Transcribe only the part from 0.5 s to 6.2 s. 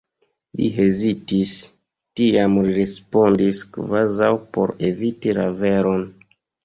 Li hezitis; tiam li respondis kvazaŭ por eviti la veron: